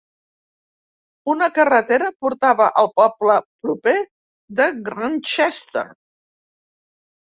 Una 1.33 1.49
carretera 1.57 2.09
portava 2.25 2.71
al 2.83 2.91
poble 3.03 3.37
proper 3.69 3.97
de 4.59 4.71
Grantchester. 4.91 5.89